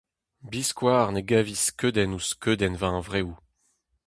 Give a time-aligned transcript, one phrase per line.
[0.49, 3.29] Biskoazh ne gavis skeudenn ouzh skeudenn va hunvreoù.